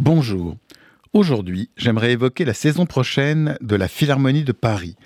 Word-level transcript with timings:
Bonjour. 0.00 0.56
Aujourd'hui, 1.12 1.70
j'aimerais 1.76 2.10
évoquer 2.10 2.44
la 2.44 2.52
saison 2.52 2.84
prochaine 2.84 3.56
de 3.60 3.76
la 3.76 3.86
Philharmonie 3.86 4.42
de 4.42 4.50
Paris. 4.50 4.96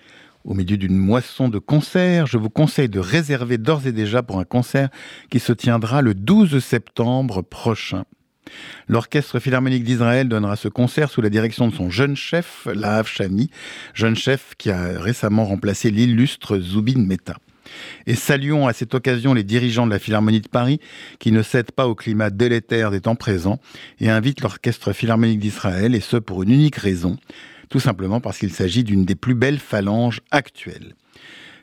Au 0.47 0.55
milieu 0.55 0.79
d'une 0.79 0.97
moisson 0.97 1.51
de 1.51 1.59
concerts, 1.59 2.27
je 2.27 2.39
vous 2.39 2.49
conseille 2.49 2.89
de 2.89 2.99
réserver 2.99 3.59
d'ores 3.59 3.87
et 3.87 3.93
déjà 3.93 4.23
pour 4.23 4.41
un 4.41 4.45
concert 4.45 4.89
qui 5.31 5.41
se 5.41 5.53
tiendra 5.53 6.01
le 6.01 6.15
12 6.15 6.65
septembre 6.65 7.43
prochain. 7.43 8.05
L'Orchestre 8.89 9.41
Philharmonique 9.41 9.85
d'Israël 9.85 10.27
donnera 10.27 10.57
ce 10.57 10.69
concert 10.69 11.11
sous 11.11 11.21
la 11.21 11.29
direction 11.29 11.69
de 11.69 11.75
son 11.75 11.91
jeune 11.91 12.17
chef, 12.17 12.67
Lahav 12.75 13.07
Shani, 13.07 13.51
jeune 13.93 14.17
chef 14.17 14.55
qui 14.57 14.71
a 14.71 14.99
récemment 14.99 15.45
remplacé 15.45 15.91
l'illustre 15.91 16.59
Zubin 16.59 17.05
Mehta. 17.05 17.37
Et 18.07 18.15
saluons 18.15 18.67
à 18.67 18.73
cette 18.73 18.95
occasion 18.95 19.35
les 19.35 19.45
dirigeants 19.45 19.87
de 19.87 19.93
la 19.93 19.99
Philharmonie 19.99 20.41
de 20.41 20.49
Paris 20.49 20.81
qui 21.19 21.33
ne 21.33 21.43
cèdent 21.43 21.73
pas 21.73 21.87
au 21.87 21.95
climat 21.95 22.31
délétère 22.31 22.91
des 22.91 23.01
temps 23.01 23.17
présents 23.17 23.61
et 24.01 24.11
invitent 24.11 24.41
l'Orchestre 24.41 24.93
Philharmonique 24.93 25.41
d'Israël, 25.41 25.95
et 25.95 26.01
ce 26.01 26.17
pour 26.17 26.43
une 26.43 26.51
unique 26.51 26.77
raison, 26.77 27.17
tout 27.69 27.81
simplement 27.81 28.21
parce 28.21 28.39
qu'il 28.39 28.53
s'agit 28.53 28.85
d'une 28.85 29.05
des 29.05 29.15
plus 29.15 29.35
belles 29.35 29.59
phalanges 29.59 30.21
actuelles. 30.31 30.95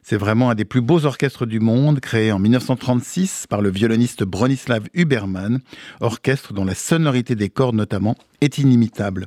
C'est 0.07 0.17
vraiment 0.17 0.51
un 0.51 0.55
des 0.55 0.65
plus 0.65 0.81
beaux 0.81 1.05
orchestres 1.05 1.47
du 1.47 1.59
monde, 1.59 1.99
créé 1.99 2.31
en 2.31 2.37
1936 2.37 3.47
par 3.49 3.61
le 3.61 3.71
violoniste 3.71 4.23
Bronislav 4.23 4.83
Huberman, 4.93 5.61
orchestre 5.99 6.53
dont 6.53 6.63
la 6.63 6.75
sonorité 6.75 7.33
des 7.33 7.49
cordes 7.49 7.73
notamment 7.73 8.15
est 8.39 8.59
inimitable. 8.59 9.25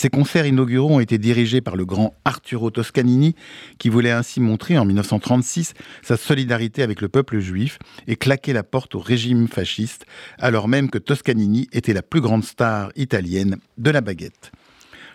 Ces 0.00 0.10
concerts 0.10 0.46
inauguraux 0.46 0.94
ont 0.94 1.00
été 1.00 1.18
dirigés 1.18 1.60
par 1.60 1.74
le 1.74 1.84
grand 1.84 2.14
Arturo 2.24 2.70
Toscanini, 2.70 3.34
qui 3.80 3.88
voulait 3.88 4.12
ainsi 4.12 4.38
montrer 4.38 4.78
en 4.78 4.84
1936 4.84 5.74
sa 6.02 6.16
solidarité 6.16 6.84
avec 6.84 7.00
le 7.00 7.08
peuple 7.08 7.40
juif 7.40 7.80
et 8.06 8.14
claquer 8.14 8.52
la 8.52 8.62
porte 8.62 8.94
au 8.94 9.00
régime 9.00 9.48
fasciste, 9.48 10.06
alors 10.38 10.68
même 10.68 10.88
que 10.88 10.98
Toscanini 10.98 11.66
était 11.72 11.94
la 11.94 12.02
plus 12.02 12.20
grande 12.20 12.44
star 12.44 12.92
italienne 12.94 13.56
de 13.76 13.90
la 13.90 14.00
baguette. 14.00 14.52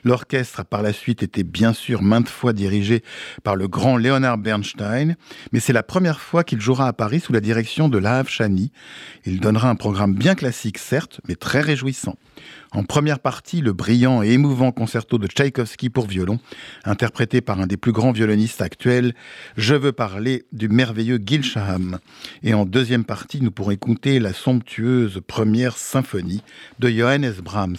L'orchestre 0.03 0.61
a 0.61 0.63
par 0.63 0.81
la 0.81 0.93
suite 0.93 1.23
été 1.23 1.43
bien 1.43 1.73
sûr 1.73 2.01
maintes 2.01 2.29
fois 2.29 2.53
dirigé 2.53 3.03
par 3.43 3.55
le 3.55 3.67
grand 3.67 3.97
Leonard 3.97 4.37
Bernstein, 4.37 5.15
mais 5.51 5.59
c'est 5.59 5.73
la 5.73 5.83
première 5.83 6.19
fois 6.19 6.43
qu'il 6.43 6.59
jouera 6.59 6.87
à 6.87 6.93
Paris 6.93 7.19
sous 7.19 7.33
la 7.33 7.39
direction 7.39 7.89
de 7.89 7.97
Lahav 7.97 8.27
Chani. 8.27 8.71
Il 9.25 9.39
donnera 9.39 9.69
un 9.69 9.75
programme 9.75 10.13
bien 10.13 10.35
classique 10.35 10.77
certes, 10.77 11.21
mais 11.27 11.35
très 11.35 11.61
réjouissant. 11.61 12.15
En 12.71 12.83
première 12.83 13.19
partie, 13.19 13.61
le 13.61 13.71
brillant 13.71 14.23
et 14.23 14.31
émouvant 14.31 14.71
concerto 14.71 15.17
de 15.17 15.27
Tchaïkovski 15.27 15.89
pour 15.89 16.07
violon, 16.07 16.39
interprété 16.85 17.39
par 17.39 17.61
un 17.61 17.67
des 17.67 17.77
plus 17.77 17.91
grands 17.91 18.11
violonistes 18.11 18.61
actuels, 18.61 19.13
je 19.57 19.75
veux 19.75 19.91
parler 19.91 20.45
du 20.51 20.69
merveilleux 20.69 21.19
Gil 21.23 21.43
Shaham. 21.43 21.99
Et 22.41 22.53
en 22.53 22.65
deuxième 22.65 23.05
partie, 23.05 23.41
nous 23.41 23.51
pourrons 23.51 23.71
écouter 23.71 24.19
la 24.19 24.33
somptueuse 24.33 25.21
première 25.27 25.77
symphonie 25.77 26.41
de 26.79 26.89
Johannes 26.89 27.35
Brahms. 27.43 27.77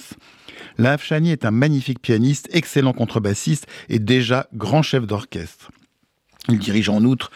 La 0.79 0.97
Chani 0.97 1.31
est 1.31 1.45
un 1.45 1.51
magnifique 1.51 2.01
pianiste, 2.01 2.14
excellent 2.51 2.93
contrebassiste 2.93 3.67
et 3.89 3.98
déjà 3.98 4.47
grand 4.55 4.83
chef 4.83 5.07
d'orchestre. 5.07 5.70
Il 6.48 6.59
dirige 6.59 6.89
en 6.89 7.03
outre 7.05 7.31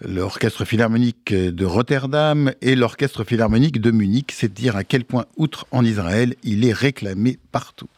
l'Orchestre 0.00 0.64
philharmonique 0.64 1.34
de 1.34 1.64
Rotterdam 1.64 2.52
et 2.62 2.76
l'Orchestre 2.76 3.24
philharmonique 3.24 3.80
de 3.80 3.90
Munich. 3.90 4.32
C'est 4.32 4.52
dire 4.52 4.76
à 4.76 4.84
quel 4.84 5.04
point, 5.04 5.26
outre 5.36 5.66
en 5.70 5.84
Israël, 5.84 6.34
il 6.44 6.64
est 6.64 6.72
réclamé 6.72 7.38
partout. 7.50 7.88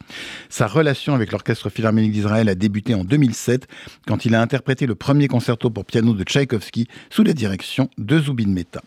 Sa 0.48 0.66
relation 0.66 1.14
avec 1.14 1.30
l'Orchestre 1.32 1.68
philharmonique 1.68 2.12
d'Israël 2.12 2.48
a 2.48 2.54
débuté 2.54 2.94
en 2.94 3.04
2007 3.04 3.68
quand 4.06 4.24
il 4.24 4.34
a 4.34 4.41
interprété 4.41 4.86
le 4.86 4.94
premier 4.94 5.28
concerto 5.28 5.70
pour 5.70 5.84
piano 5.84 6.14
de 6.14 6.24
Tchaïkovski 6.24 6.88
sous 7.10 7.22
la 7.22 7.32
direction 7.32 7.91
de 7.98 8.18
Zubin 8.18 8.48
Mehta. 8.48 8.80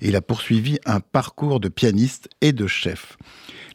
Il 0.00 0.16
a 0.16 0.20
poursuivi 0.20 0.78
un 0.84 1.00
parcours 1.00 1.60
de 1.60 1.68
pianiste 1.68 2.28
et 2.40 2.52
de 2.52 2.66
chef. 2.66 3.16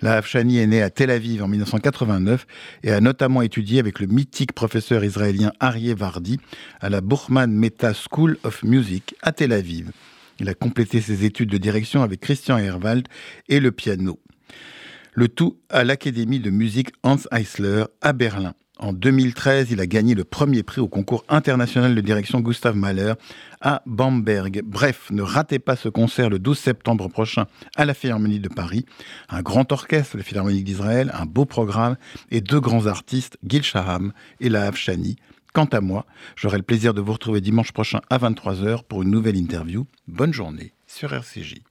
La 0.01 0.17
Hafshani 0.17 0.57
est 0.57 0.67
née 0.67 0.81
à 0.81 0.89
Tel 0.89 1.09
Aviv 1.09 1.43
en 1.43 1.47
1989 1.47 2.45
et 2.83 2.91
a 2.91 2.99
notamment 2.99 3.41
étudié 3.41 3.79
avec 3.79 3.99
le 3.99 4.07
mythique 4.07 4.53
professeur 4.53 5.03
israélien 5.03 5.51
Aryeh 5.59 5.93
Vardi 5.93 6.39
à 6.81 6.89
la 6.89 7.01
Burman 7.01 7.51
Meta 7.51 7.93
School 7.93 8.37
of 8.43 8.63
Music 8.63 9.15
à 9.21 9.31
Tel 9.31 9.53
Aviv. 9.53 9.91
Il 10.39 10.49
a 10.49 10.53
complété 10.53 10.99
ses 10.99 11.23
études 11.23 11.49
de 11.49 11.57
direction 11.57 12.03
avec 12.03 12.19
Christian 12.19 12.57
Herwald 12.57 13.07
et 13.47 13.59
le 13.59 13.71
piano. 13.71 14.19
Le 15.13 15.29
tout 15.29 15.57
à 15.69 15.85
l'Académie 15.85 16.39
de 16.39 16.49
musique 16.49 16.91
Hans 17.03 17.17
Eisler 17.31 17.85
à 18.01 18.11
Berlin. 18.11 18.53
En 18.77 18.91
2013, 18.91 19.71
il 19.71 19.79
a 19.79 19.87
gagné 19.87 20.15
le 20.15 20.25
premier 20.25 20.61
prix 20.61 20.81
au 20.81 20.89
concours 20.89 21.23
international 21.29 21.95
de 21.95 22.01
direction 22.01 22.41
Gustav 22.41 22.75
Mahler 22.75 23.13
à 23.61 23.81
Bamberg. 23.85 24.63
Bref, 24.65 25.09
ne 25.11 25.21
ratez 25.21 25.59
pas 25.59 25.77
ce 25.77 25.87
concert 25.87 26.29
le 26.29 26.39
12 26.39 26.59
septembre 26.59 27.07
prochain 27.07 27.45
à 27.77 27.85
la 27.85 27.93
Philharmonie 27.93 28.41
de 28.41 28.49
Paris. 28.49 28.85
Un 29.29 29.41
grand 29.41 29.71
orchestre, 29.71 30.17
la 30.17 30.23
Philharmonie 30.23 30.63
d'Israël, 30.63 31.09
un 31.13 31.25
beau 31.25 31.45
programme 31.45 31.95
et 32.31 32.41
deux 32.41 32.59
grands 32.59 32.85
artistes, 32.85 33.37
Gil 33.47 33.63
Shaham 33.63 34.11
et 34.41 34.49
Lahav 34.49 34.75
Shani. 34.75 35.15
Quant 35.53 35.65
à 35.65 35.79
moi, 35.79 36.05
j'aurai 36.35 36.57
le 36.57 36.63
plaisir 36.63 36.93
de 36.93 36.99
vous 36.99 37.13
retrouver 37.13 37.39
dimanche 37.39 37.71
prochain 37.71 38.01
à 38.09 38.17
23h 38.17 38.83
pour 38.83 39.03
une 39.03 39.09
nouvelle 39.09 39.37
interview. 39.37 39.85
Bonne 40.09 40.33
journée 40.33 40.73
sur 40.85 41.13
RCJ. 41.13 41.61